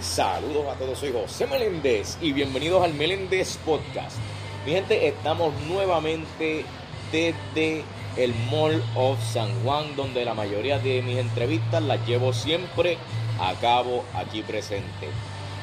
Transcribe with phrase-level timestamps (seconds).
[0.00, 4.16] Saludos a todos, soy José Meléndez y bienvenidos al Meléndez Podcast.
[4.64, 6.64] Mi gente, estamos nuevamente
[7.12, 7.84] desde
[8.16, 12.96] el Mall of San Juan, donde la mayoría de mis entrevistas las llevo siempre
[13.38, 15.10] a cabo aquí presente.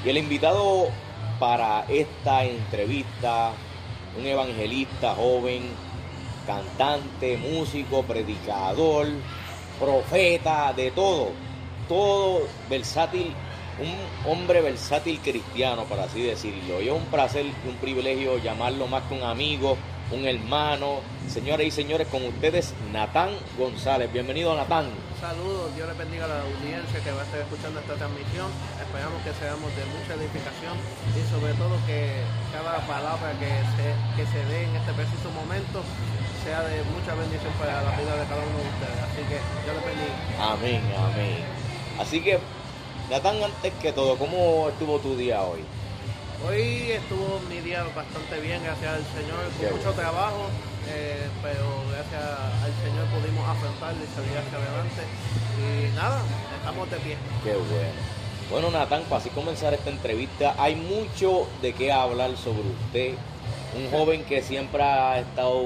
[0.06, 0.86] Y el invitado
[1.40, 3.54] para esta entrevista,
[4.20, 5.64] un evangelista joven,
[6.46, 9.08] cantante, músico, predicador,
[9.80, 11.30] profeta, de todo,
[11.90, 13.34] todo versátil
[13.80, 16.82] un hombre versátil cristiano, por así decirlo.
[16.82, 19.78] Y es un placer y un privilegio llamarlo más que un amigo,
[20.12, 21.02] un hermano.
[21.28, 24.12] Señoras y señores, con ustedes, Natán González.
[24.12, 24.88] Bienvenido, Natán.
[25.20, 28.50] Saludos, Dios les bendiga a la audiencia que va a estar escuchando esta transmisión.
[28.80, 30.78] Esperamos que seamos de mucha edificación
[31.14, 32.22] y sobre todo que
[32.54, 35.82] cada palabra que se, que se dé en este preciso momento
[36.46, 39.00] sea de mucha bendición para la vida de cada uno de ustedes.
[39.04, 40.16] Así que Dios les bendiga.
[40.38, 41.42] Amén, amén.
[42.00, 42.40] Así que
[43.10, 45.62] Natán, antes que todo, ¿cómo estuvo tu día hoy?
[46.46, 50.48] Hoy estuvo mi día bastante bien, gracias al Señor, con mucho trabajo,
[50.90, 55.04] eh, pero gracias al Señor pudimos afrontarlo y salir hacia adelante.
[55.58, 56.22] Y nada,
[56.60, 57.18] estamos de pie.
[57.46, 58.18] Qué bueno.
[58.52, 63.14] Bueno, Natán, para así comenzar esta entrevista, hay mucho de qué hablar sobre usted.
[63.78, 65.64] Un joven que siempre ha estado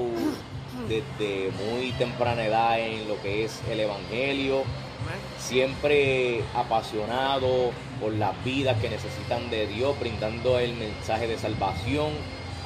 [0.88, 4.62] desde muy temprana edad en lo que es el Evangelio,
[5.38, 12.12] siempre apasionado por las vidas que necesitan de Dios, brindando el mensaje de salvación,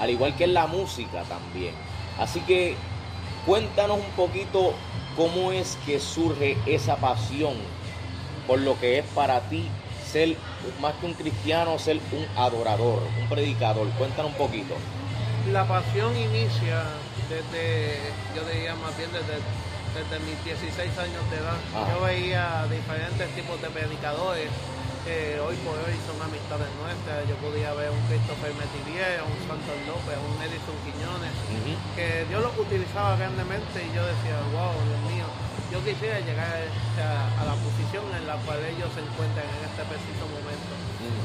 [0.01, 1.75] al igual que en la música también.
[2.19, 2.75] Así que
[3.45, 4.75] cuéntanos un poquito
[5.17, 7.55] cómo es que surge esa pasión
[8.47, 9.69] por lo que es para ti
[10.11, 10.37] ser
[10.81, 13.89] más que un cristiano, ser un adorador, un predicador.
[13.99, 14.75] Cuéntanos un poquito.
[15.53, 16.85] La pasión inicia
[17.29, 17.99] desde,
[18.35, 19.35] yo diría más bien desde
[19.97, 21.57] desde mis 16 años de edad.
[21.73, 24.53] Yo veía diferentes tipos de predicadores
[25.09, 27.25] que hoy por hoy son amistades nuestras.
[27.25, 31.33] Yo podía ver un Christopher Metivier, un Santos López, un Edison Quiñones,
[31.97, 35.29] que Dios los utilizaba grandemente y yo decía, wow, Dios mío,
[35.73, 36.61] yo quisiera llegar
[37.01, 40.73] a, la posición en la cual ellos se encuentran en este preciso momento.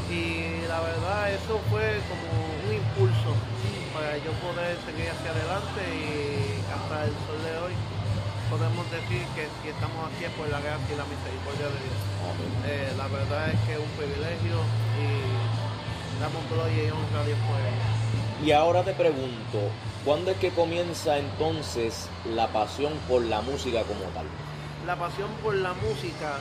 [0.07, 2.29] Y la verdad, eso fue como
[2.63, 3.35] un impulso
[3.91, 7.73] para yo poder seguir hacia adelante y hasta el sol de hoy
[8.51, 12.00] podemos decir que si estamos aquí es por la gracia y la misericordia de Dios.
[12.67, 14.59] Eh, la verdad es que es un privilegio
[15.00, 18.11] y damos gloria y honra a Dios por ello.
[18.44, 19.57] Y ahora te pregunto,
[20.03, 24.25] ¿cuándo es que comienza entonces la pasión por la música como tal?
[24.85, 26.40] La pasión por la música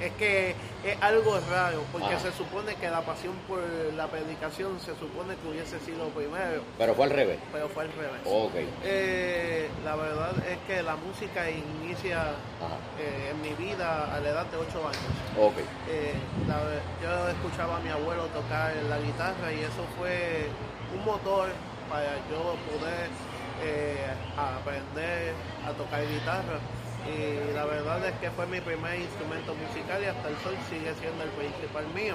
[0.00, 3.60] es que es algo raro, porque se supone que la pasión por
[3.96, 6.62] la predicación se supone que hubiese sido primero.
[6.76, 7.38] Pero fue al revés.
[7.52, 8.20] Pero fue al revés.
[8.24, 8.68] Okay.
[8.84, 12.32] Eh, la verdad es que la música inicia
[13.00, 14.98] eh, en mi vida a la edad de 8 años.
[15.38, 15.64] Okay.
[15.88, 16.14] Eh,
[17.02, 20.48] yo escuchaba a mi abuelo tocar la guitarra y eso fue
[20.94, 21.48] un motor
[21.88, 23.08] para yo poder
[24.36, 25.32] aprender
[25.66, 26.58] a tocar guitarra
[27.06, 30.94] y la verdad es que fue mi primer instrumento musical y hasta el sol sigue
[30.94, 32.14] siendo el principal mío.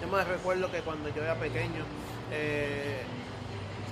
[0.00, 1.84] Yo me recuerdo que cuando yo era pequeño,
[2.30, 3.02] eh,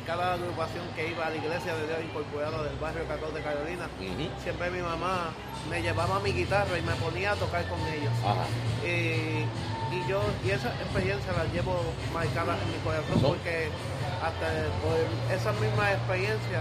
[0.06, 3.88] cada agrupación que iba a la iglesia de Dios incorporado del barrio 14 de Carolina,
[4.42, 5.30] siempre mi mamá
[5.69, 8.12] me llevaba mi guitarra y me ponía a tocar con ellos.
[8.86, 9.44] Y,
[10.08, 11.80] yo y esa experiencia la llevo
[12.12, 13.70] marcada en mi corazón porque
[14.22, 14.46] hasta
[14.82, 14.98] por
[15.34, 16.60] esa misma experiencia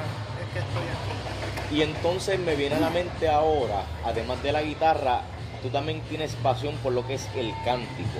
[0.56, 1.76] que estoy aquí.
[1.76, 5.22] Y entonces me viene a la mente ahora, además de la guitarra,
[5.62, 8.20] tú también tienes pasión por lo que es el cántico.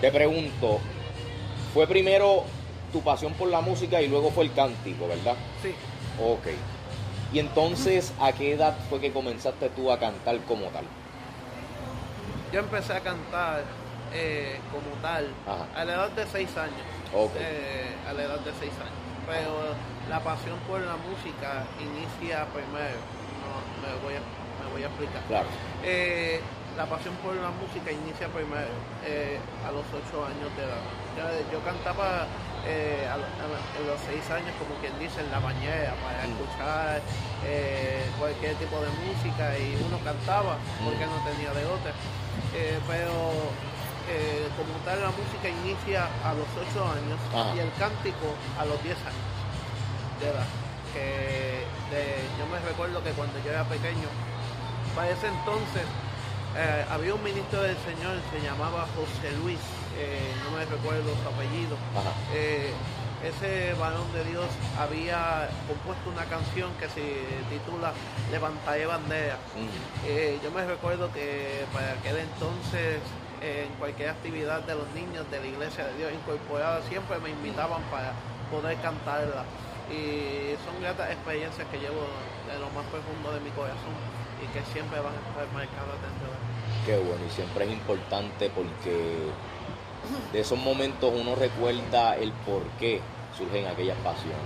[0.00, 0.78] Te pregunto,
[1.74, 2.44] ¿fue primero
[2.92, 5.34] tu pasión por la música y luego fue el cántico, verdad?
[5.62, 5.74] Sí.
[6.22, 6.48] Ok.
[7.32, 10.84] Y entonces, ¿a qué edad fue que comenzaste tú a cantar como tal?
[12.52, 13.64] Yo empecé a cantar
[14.12, 15.30] eh, como tal
[15.74, 17.01] a la edad de 6 años.
[17.12, 19.02] Eh, a la edad de 6 años.
[19.28, 19.76] Pero
[20.08, 22.96] la pasión por la música inicia primero.
[23.44, 24.24] No, me, voy a,
[24.64, 25.20] me voy a explicar.
[25.28, 25.48] Claro.
[25.84, 26.40] Eh,
[26.76, 28.72] la pasión por la música inicia primero
[29.60, 30.80] a los 8 años de edad.
[31.52, 33.16] Yo, cantaba a,
[33.84, 36.32] los 6 años, como quien dice, en la bañera para mm.
[36.32, 37.02] escuchar
[38.16, 41.12] cualquier tipo de música y uno cantaba porque mm.
[41.12, 41.92] no tenía de otra.
[42.88, 43.52] pero
[44.12, 47.18] eh, como tal la música inicia a los 8 años
[47.56, 49.32] y el cántico a los 10 años
[50.20, 50.48] de edad.
[50.92, 51.64] Que
[52.38, 54.08] yo me recuerdo que cuando yo era pequeño,
[54.94, 55.88] para ese entonces
[56.56, 59.58] eh, había un ministro del Señor, se llamaba José Luis,
[59.96, 61.76] eh, no me recuerdo su apellido.
[63.24, 67.92] ese varón de Dios había compuesto una canción que se titula
[68.30, 69.38] Levantaré bandera.
[70.42, 73.00] yo me recuerdo que para aquel entonces
[73.42, 77.82] en cualquier actividad de los niños de la Iglesia de Dios Incorporada, siempre me invitaban
[77.90, 78.12] para
[78.50, 79.44] poder cantarla.
[79.90, 82.06] Y son gratas experiencias que llevo
[82.46, 83.92] de lo más profundo de mi corazón
[84.40, 86.30] y que siempre van a estar marcadas dentro.
[86.86, 89.26] Qué bueno, y siempre es importante porque
[90.32, 93.00] de esos momentos uno recuerda el por qué
[93.36, 94.38] surgen aquellas pasiones.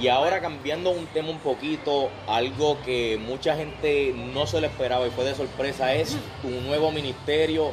[0.00, 5.06] Y ahora cambiando un tema un poquito, algo que mucha gente no se lo esperaba
[5.06, 7.72] y fue de sorpresa, es tu nuevo ministerio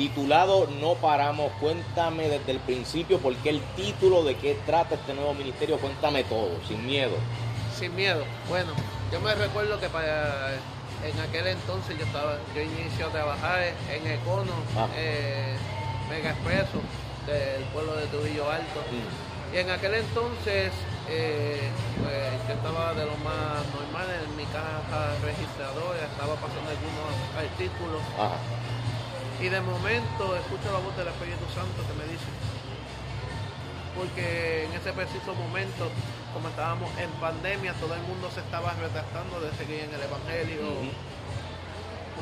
[0.00, 1.52] titulado No Paramos.
[1.60, 6.24] Cuéntame desde el principio por qué el título, de qué trata este nuevo ministerio, cuéntame
[6.24, 7.16] todo, sin miedo.
[7.78, 8.24] Sin miedo.
[8.48, 8.72] Bueno,
[9.12, 10.52] yo me recuerdo que para
[11.04, 13.60] en aquel entonces yo estaba, yo inicié a trabajar
[13.92, 14.88] en Econo, ah.
[14.96, 15.56] eh,
[16.08, 16.80] Mega Expreso,
[17.26, 18.80] del pueblo de Trujillo Alto.
[18.80, 19.54] Mm.
[19.54, 20.72] Y en aquel entonces
[21.10, 21.60] eh,
[22.00, 28.00] pues yo estaba de lo más normal en mi caja registradora, estaba pasando algunos artículos.
[29.40, 32.28] Y de momento escucho la voz del Espíritu Santo que me dice,
[33.96, 35.88] porque en ese preciso momento,
[36.34, 40.60] como estábamos en pandemia, todo el mundo se estaba retractando de seguir en el Evangelio.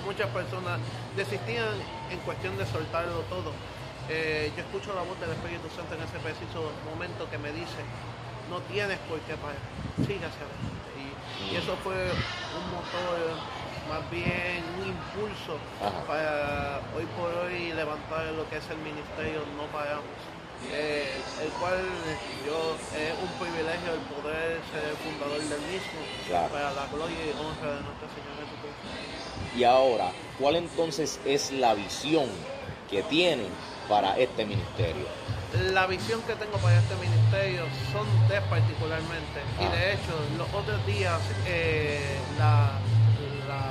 [0.06, 0.78] Muchas personas
[1.16, 1.74] desistían
[2.10, 3.50] en cuestión de soltarlo todo.
[4.08, 7.82] Eh, yo escucho la voz del Espíritu Santo en ese preciso momento que me dice,
[8.48, 9.58] no tienes por qué pagar,
[10.00, 10.86] sigue hacia adelante.
[11.50, 13.36] Y, eso fue un motor,
[13.88, 15.56] más bien un impulso
[16.06, 20.04] para hoy por hoy levantar lo que es el ministerio No Pagamos.
[20.72, 21.06] Eh,
[21.40, 21.78] el cual
[22.44, 26.00] yo es un privilegio el poder ser el fundador del mismo
[26.50, 29.56] para la gloria y honra de nuestro Señor Jesucristo.
[29.56, 32.26] Y ahora, ¿cuál entonces es la visión
[32.90, 33.48] que tienen
[33.88, 35.06] para este ministerio?
[35.72, 37.62] la visión que tengo para este ministerio
[37.92, 39.40] son tres particularmente.
[39.58, 39.92] Y de ah.
[39.92, 42.72] hecho, los otros días eh, la,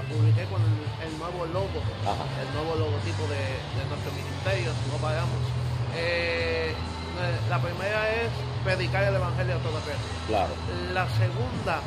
[0.10, 5.42] publiqué con el, nuevo logo, el nuevo logotipo de, nuestro ministerio, no pagamos.
[5.96, 6.74] Eh,
[7.50, 8.30] la primera es
[8.64, 9.82] predicar el Evangelio a toda
[10.28, 10.54] Claro.
[10.94, 11.82] La segunda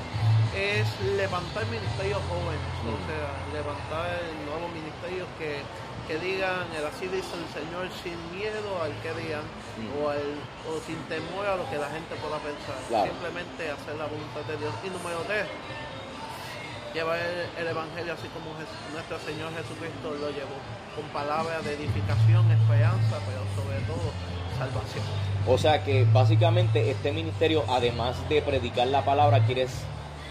[0.57, 3.07] es levantar ministerios jóvenes, o mm.
[3.07, 4.11] sea, levantar
[4.47, 5.63] nuevos ministerios que
[6.11, 9.47] que digan, el así dice el Señor, sin miedo al que digan
[9.95, 12.83] o, o sin temor a lo que la gente pueda pensar.
[12.83, 14.75] Simplemente hacer la voluntad de Dios.
[14.83, 15.47] Y número tres,
[16.95, 17.19] llevar
[17.59, 18.57] el, Evangelio así como
[18.93, 20.59] nuestro Señor Jesucristo lo llevó,
[20.97, 24.11] con palabras de edificación, esperanza, pero sobre todo
[24.59, 25.05] salvación.
[25.47, 29.71] O sea que básicamente este ministerio, además de predicar la palabra, quieres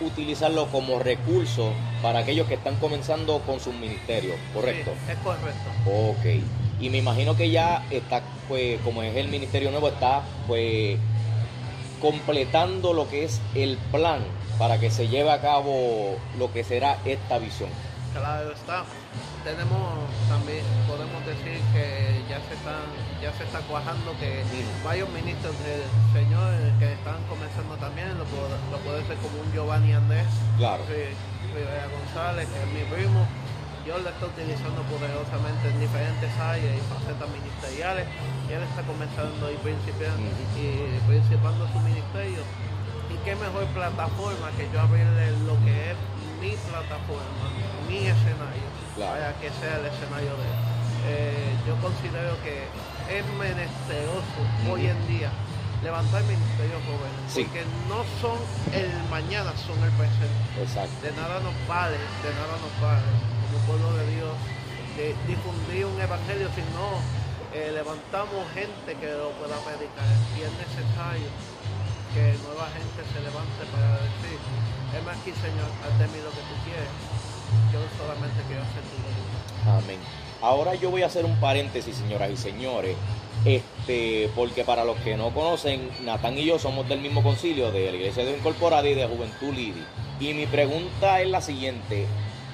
[0.02, 4.92] utilizarlo como recurso para aquellos que están comenzando con sus ministerios, ¿correcto?
[5.10, 5.70] es correcto.
[5.86, 6.44] Ok.
[6.82, 10.98] Y me imagino que ya está, pues, como es el ministerio nuevo, está, pues,
[12.02, 14.22] completando lo que es el plan
[14.60, 17.70] para que se lleve a cabo lo que será esta visión.
[18.14, 18.84] Claro está.
[19.44, 22.84] Tenemos también, podemos decir que ya se están,
[23.24, 24.44] ya se está cuajando que
[24.84, 28.28] varios ministros del Señor que están comenzando también, lo,
[28.84, 30.28] puede ser como un Giovanni Andrés,
[30.58, 30.84] claro.
[31.56, 33.24] Rivera González, que es mi primo.
[33.86, 38.06] Dios lo está utilizando poderosamente en diferentes áreas y facetas ministeriales.
[38.46, 40.28] Y él está comenzando y principiando,
[40.60, 42.44] y principando su ministerio.
[43.10, 45.98] Y qué mejor plataforma que yo abrirle lo que es
[46.42, 47.46] mi plataforma,
[47.88, 50.60] mi escenario, para que sea el escenario de él.
[51.10, 52.68] Eh, yo considero que
[53.10, 54.40] es menesteroso
[54.70, 55.32] hoy en día
[55.84, 58.38] levantar ministerios jóvenes, porque no son
[58.76, 60.36] el mañana, son el presente.
[61.02, 63.10] De nada nos vale, de nada nos vale,
[63.48, 64.36] como pueblo de Dios,
[64.98, 67.00] de difundir un evangelio, si no
[67.56, 70.06] eh, levantamos gente que lo pueda predicar.
[70.36, 71.32] Y es necesario
[72.14, 74.40] que nueva gente se levante para decir,
[74.98, 76.90] es más aquí, Señor, haz de mí lo que tú quieres.
[77.74, 79.84] Yo solamente quiero hacer tu voluntad.
[79.84, 80.00] Amén.
[80.42, 82.96] Ahora yo voy a hacer un paréntesis, señoras y señores,
[83.46, 87.92] este, porque para los que no conocen, Natán y yo somos del mismo concilio de
[87.92, 89.84] la Iglesia de Incorporada y de Juventud Lidi.
[90.20, 92.08] Y mi pregunta es la siguiente,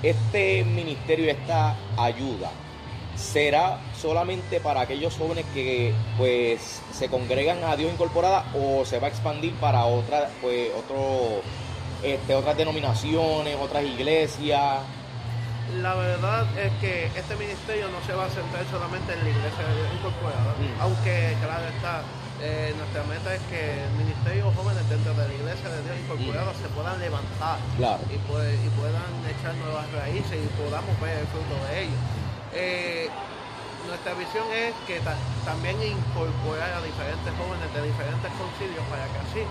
[0.04, 2.52] este ministerio, esta ayuda,
[3.16, 9.08] ¿será solamente para aquellos jóvenes que pues se congregan a Dios Incorporada o se va
[9.08, 11.42] a expandir para otra, pues, otro
[12.06, 14.80] este, otras denominaciones, otras iglesias.
[15.82, 19.66] La verdad es que este ministerio no se va a centrar solamente en la iglesia
[19.66, 20.82] de Dios incorporada, mm.
[20.82, 22.06] aunque claro está,
[22.46, 26.54] eh, nuestra meta es que el ministerio jóvenes dentro de la iglesia de Dios incorporada
[26.54, 26.62] mm.
[26.62, 31.90] se puedan levantar y, y, puedan echar nuevas raíces y podamos ver el fruto de
[31.90, 32.02] ellos.
[32.56, 33.10] Eh,
[33.88, 35.00] nuestra visión es que
[35.46, 39.44] también incorporar a diferentes jóvenes de diferentes concilios para que así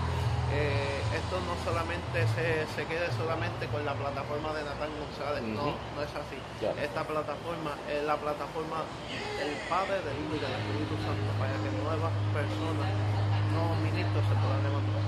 [0.53, 5.73] eh, esto no solamente se, se, quede solamente con la plataforma de Natal González, no,
[5.73, 6.37] no es así.
[6.81, 8.83] Esta plataforma es la plataforma
[9.37, 12.89] del Padre, del Hijo y del Espíritu Santo para que nuevas personas,
[13.53, 15.03] nuevos ministros se puedan levantar.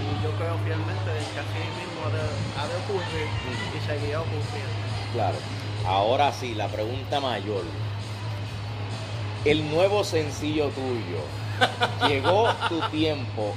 [0.00, 4.74] Y yo creo fielmente que así mismo ha de, ocurrir y seguirá ocurriendo.
[5.12, 5.59] Claro.
[5.86, 7.64] Ahora sí, la pregunta mayor.
[9.44, 11.20] El nuevo sencillo tuyo,
[12.08, 13.54] llegó tu tiempo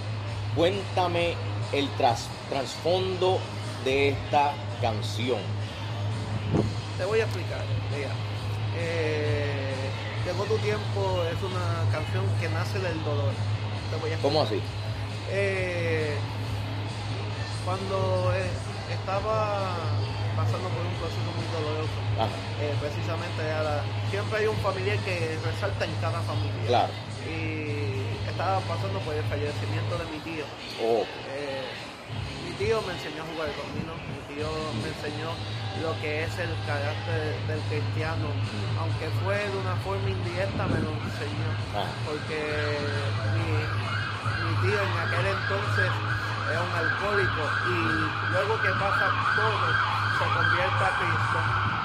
[0.56, 1.34] Cuéntame
[1.72, 3.40] el trasfondo
[3.84, 5.40] de esta canción.
[7.00, 7.62] Te voy a explicar.
[7.98, 8.12] Mira,
[8.78, 9.74] eh,
[10.26, 13.34] Llegó tu tiempo es una canción que nace del dolor.
[14.22, 14.62] ¿Cómo así?
[15.32, 16.16] Eh,
[17.66, 18.48] cuando eh,
[18.90, 19.76] estaba
[20.36, 22.00] pasando por un proceso muy doloroso,
[22.80, 23.42] precisamente
[24.10, 26.66] siempre hay un familiar que resalta en cada familia.
[26.68, 26.94] Claro.
[27.26, 30.46] Y estaba pasando por el fallecimiento de mi tío.
[30.82, 31.06] Oh.
[31.34, 31.66] Eh,
[32.46, 34.50] mi tío me enseñó a jugar conmigo, mi tío
[34.82, 35.30] me enseñó
[35.82, 38.78] lo que es el carácter del cristiano, mm.
[38.82, 41.90] aunque fue de una forma indirecta me lo enseñó, ah.
[42.06, 42.38] porque
[43.38, 43.54] mi,
[44.62, 45.90] tío en aquel entonces
[46.50, 47.78] era un alcohólico y
[48.34, 51.40] luego que pasa todo se convierte a Cristo.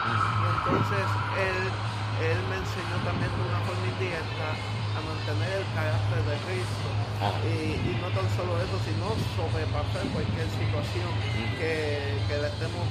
[0.09, 0.39] Mm.
[0.55, 1.07] entonces
[1.43, 1.59] él,
[2.23, 4.49] él me enseñó también de una forma indirecta
[4.95, 6.89] a mantener el carácter de Cristo.
[7.19, 11.11] Y, no tan solo eso, sino sobrepasar cualquier situación
[11.59, 12.87] que, que, estemos,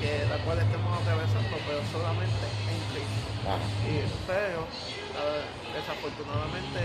[0.00, 3.28] que la cual estemos atravesando, pero solamente en Cristo.
[3.84, 4.64] Y, pero
[5.74, 6.80] desafortunadamente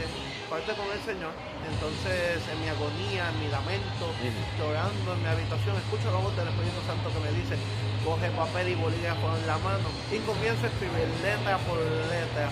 [0.49, 1.31] parte con el Señor,
[1.63, 4.11] entonces en mi agonía, en mi lamento,
[4.59, 7.55] llorando en mi habitación, escucho la voz del Espíritu Santo que me dice,
[8.03, 12.51] coge papel y bolígrafo en la mano y comienza a escribir letra por letra,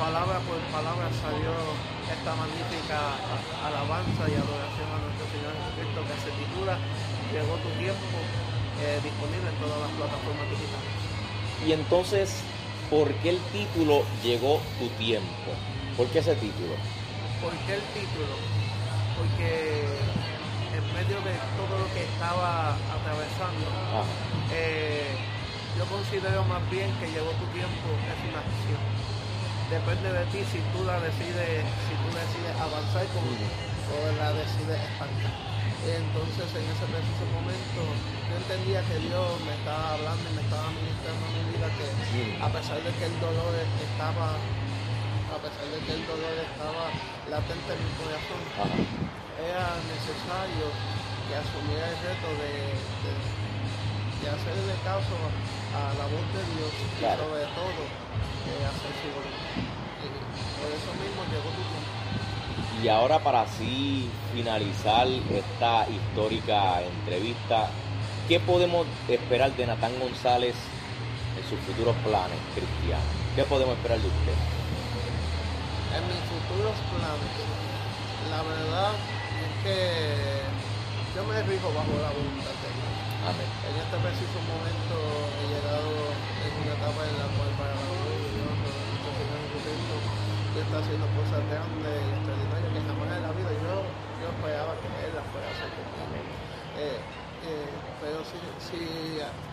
[0.00, 1.52] palabra por palabra salió
[2.12, 2.98] esta magnífica
[3.64, 6.74] alabanza y adoración a nuestro Señor Jesucristo que se titula
[7.28, 8.16] Llegó tu tiempo,
[8.80, 10.92] eh, disponible en todas las plataformas digitales.
[11.66, 12.42] Y entonces
[12.90, 15.50] ¿por qué el título llegó tu tiempo?
[15.96, 16.74] ¿Por qué ese título?
[17.42, 18.34] ¿Por qué el título?
[19.18, 19.84] Porque
[20.72, 23.66] en medio de todo lo que estaba atravesando,
[24.52, 25.16] eh,
[25.76, 28.97] yo considero más bien que llegó tu tiempo es una acción.
[29.68, 34.80] Depende de ti si tú la decides, si tú decides avanzar con, o la decides
[34.80, 35.48] estancar.
[35.84, 40.72] Entonces en ese preciso momento yo entendía que Dios me estaba hablando y me estaba
[40.72, 41.88] ministrando a mi vida que
[42.40, 44.40] a pesar de que el dolor estaba,
[45.32, 46.84] a pesar de que el dolor estaba
[47.28, 48.40] latente en mi corazón,
[49.38, 50.66] era necesario
[51.28, 52.52] que asumiera el reto de,
[53.04, 58.08] de, hacerle caso a la voz de Dios y sobre todo
[58.48, 59.60] hacer su voluntad.
[60.60, 61.98] por eso mismo llegó tu tiempo.
[62.82, 67.68] Y ahora para así finalizar esta histórica entrevista,
[68.28, 70.54] ¿qué podemos esperar de Natán González
[71.36, 73.06] en sus futuros planes cristianos?
[73.36, 74.38] ¿Qué podemos esperar de usted?
[75.96, 77.34] En mis futuros planes,
[78.30, 78.92] la verdad
[79.42, 80.42] es que
[81.14, 82.57] yo me rijo bajo la voluntad.
[83.28, 83.34] En
[83.76, 84.96] este preciso momento
[85.36, 85.92] he llegado
[86.48, 89.96] en una etapa en la cual para de Dios, nuestro Señor Jesucristo,
[90.56, 94.88] está haciendo cosas grandes y extraordinarias que jamás en la vida yo, yo esperaba que
[94.88, 96.32] él las fuera a hacer conmigo.
[96.80, 97.04] Eh,
[97.52, 97.68] eh,
[98.00, 98.80] pero si, si,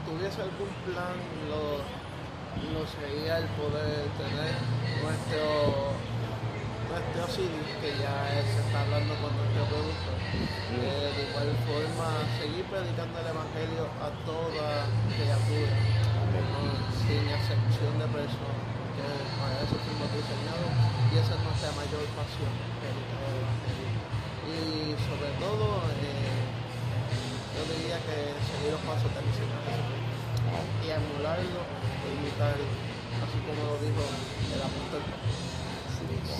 [0.07, 1.19] tuviese algún plan,
[1.51, 1.83] lo,
[2.71, 4.55] lo sería el poder tener
[5.03, 5.99] nuestro
[6.95, 7.51] nuestro CD,
[7.83, 10.14] que ya se está hablando con nuestro producto.
[10.75, 15.75] Eh, de igual forma, seguir predicando el Evangelio a toda criatura,
[17.05, 18.65] sin excepción de personas,
[18.95, 19.07] que
[19.39, 20.71] para eso fuimos diseñados
[21.11, 22.53] y esa es nuestra mayor pasión
[24.45, 26.37] y sobre todo eh,
[27.55, 29.21] yo diría que seguir los pasos de
[30.85, 34.05] y emularlo e imitar así como lo dijo
[34.53, 35.01] el apóstol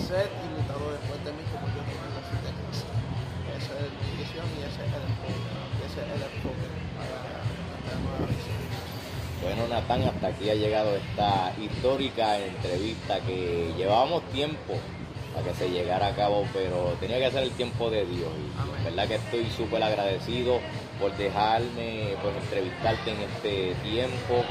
[0.06, 3.15] ser imitador después de mí como yo tengo la Cristo
[3.56, 5.40] esa es mi visión y ese es el enfoque
[5.86, 8.66] ese es el enfoque para nueva visión
[9.42, 14.74] bueno, Natán, hasta aquí ha llegado esta histórica entrevista que llevábamos tiempo
[15.32, 18.30] para que se llegara a cabo, pero tenía que ser el tiempo de Dios.
[18.80, 20.58] Y verdad que estoy súper agradecido
[20.98, 24.42] por dejarme pues, entrevistarte en este tiempo.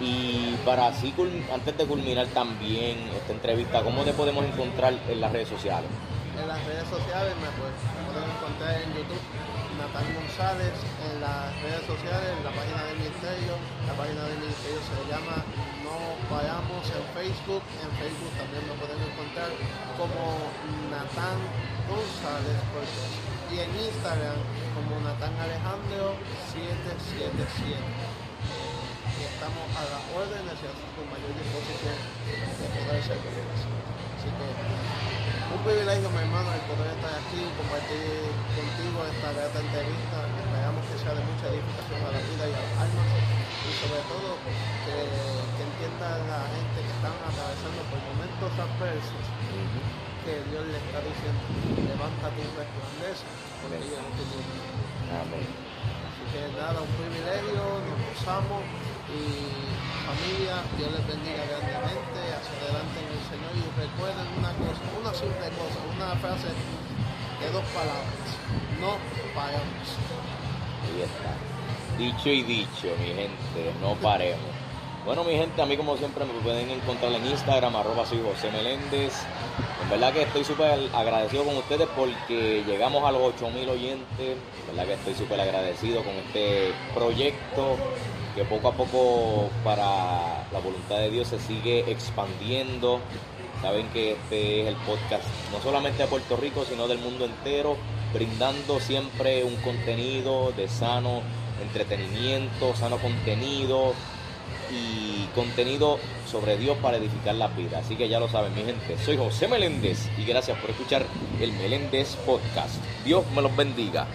[0.00, 1.14] Y para así,
[1.52, 5.88] antes de culminar también esta entrevista, ¿cómo te podemos encontrar en las redes sociales?
[6.34, 9.22] En las redes sociales me, pueden encontrar en YouTube
[9.78, 10.74] Natal González,
[11.06, 13.54] en las redes sociales, en la página del ministerio.
[13.86, 15.46] La página del ministerio se llama
[15.86, 17.62] No Paramos en Facebook.
[17.78, 19.50] En Facebook también me pueden encontrar
[19.94, 20.50] como
[20.90, 21.38] Natán
[21.86, 22.58] González
[23.54, 24.38] y en Instagram
[24.74, 26.18] como Natán Alejandro
[26.50, 27.78] 777.
[27.78, 30.66] Y estamos a las órdenes y
[30.98, 31.94] con mayor disposición
[32.58, 33.93] de poder servir.
[35.64, 40.16] Privilegio, mi hermano, el poder estar aquí compartir contigo esta grata entrevista.
[40.28, 43.08] Esperamos que sea de mucha edificación a la vida y a las almas.
[43.64, 49.24] Y sobre todo que, que entiendan la gente que están atravesando por momentos adversos
[50.20, 51.44] que Dios le está diciendo,
[51.80, 53.24] levántate y resplandece,
[53.64, 53.76] porque
[55.16, 55.48] Amén.
[55.48, 58.64] Así que nada, un privilegio, nos gozamos
[59.12, 59.20] y
[60.04, 65.12] familia, Dios les bendiga grandemente, hacia adelante en el Señor y recuerden una cosa, una
[65.12, 68.30] simple cosa, una frase de dos palabras,
[68.80, 68.94] no
[69.34, 69.88] paramos.
[70.84, 71.34] Ahí está.
[71.98, 74.38] Dicho y dicho, mi gente, no paremos.
[75.04, 78.52] Bueno, mi gente, a mí como siempre me pueden encontrar en Instagram, arroba soy José
[78.52, 79.14] Meléndez.
[79.82, 84.36] En verdad que estoy súper agradecido con ustedes porque llegamos a los 8000 oyentes.
[84.60, 87.78] En verdad que estoy súper agradecido con este proyecto
[88.34, 93.00] que poco a poco para la voluntad de Dios se sigue expandiendo.
[93.62, 97.76] Saben que este es el podcast no solamente de Puerto Rico, sino del mundo entero,
[98.12, 101.22] brindando siempre un contenido de sano
[101.62, 103.94] entretenimiento, sano contenido,
[104.70, 107.78] y contenido sobre Dios para edificar la vida.
[107.78, 108.96] Así que ya lo saben, mi gente.
[109.04, 111.06] Soy José Meléndez y gracias por escuchar
[111.40, 112.76] el Meléndez Podcast.
[113.04, 114.06] Dios me los bendiga.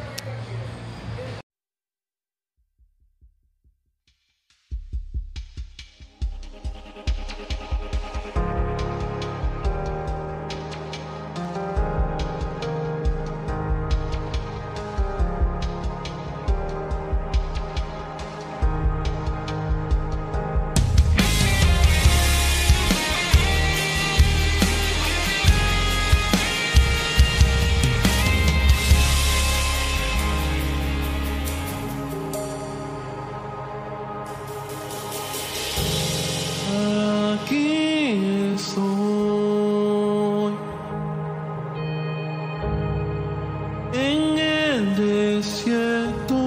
[45.40, 46.40] desierto,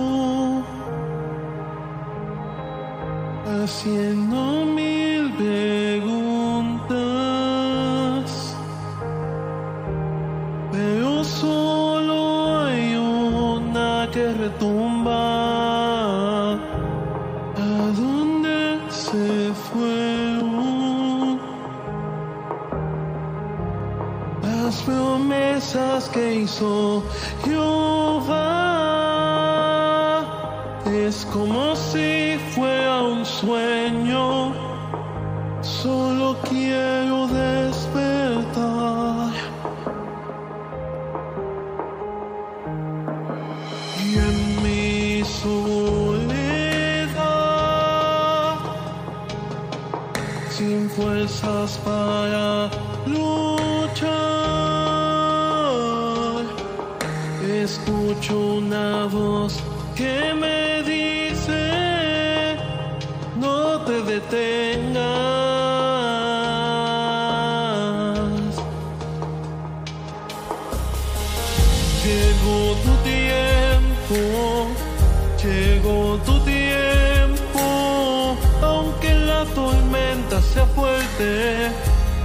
[3.47, 6.93] haciendo mil preguntas.
[10.73, 12.19] Pero solo
[12.67, 15.23] hay una que retumba.
[17.69, 21.41] ¿A dónde se fueron
[24.43, 27.03] las promesas que hizo?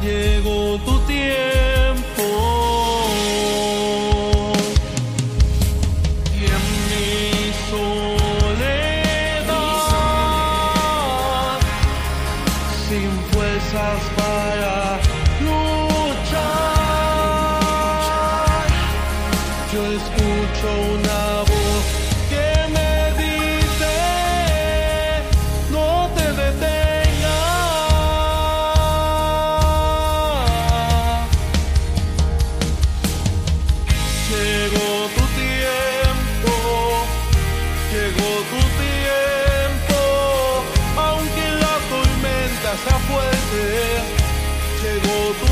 [0.02, 1.17] llegó tu tiempo
[38.18, 40.00] llegó tu tiempo,
[40.98, 43.62] aunque la tormenta sea fuerte,
[44.82, 45.47] llegó tu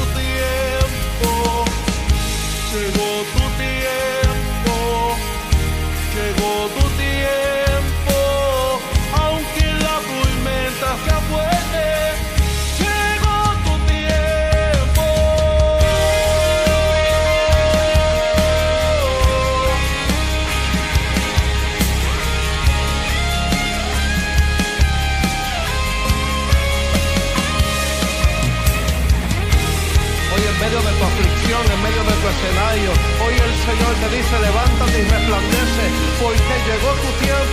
[34.18, 35.84] dice, levántate y resplandece,
[36.22, 37.45] porque llegó tu tiempo.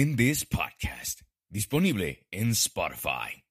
[0.00, 1.20] in this podcast,
[1.52, 3.42] disponible en Spotify.